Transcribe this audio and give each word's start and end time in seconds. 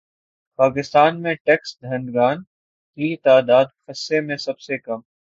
پاکستان 0.59 1.21
میں 1.21 1.33
ٹیکس 1.35 1.75
دہندگان 1.81 2.41
کی 2.43 3.15
تعداد 3.17 3.65
خطے 3.65 4.21
میں 4.21 4.37
سب 4.37 4.59
سے 4.59 4.77
کم 4.77 4.99